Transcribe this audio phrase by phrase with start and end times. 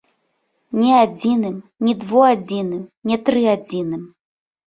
[0.83, 1.57] Ні адзіным,
[1.87, 4.03] ні двуадзіным, ні трыадзіным!